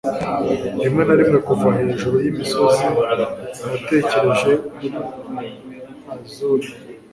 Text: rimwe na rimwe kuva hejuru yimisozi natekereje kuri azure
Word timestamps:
rimwe 0.83 1.01
na 1.05 1.15
rimwe 1.19 1.37
kuva 1.47 1.67
hejuru 1.77 2.15
yimisozi 2.25 2.85
natekereje 3.61 4.51
kuri 4.71 4.87
azure 6.13 6.69